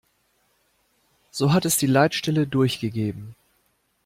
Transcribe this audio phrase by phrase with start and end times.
[1.29, 3.35] So hat es die Leitstelle durchgegeben.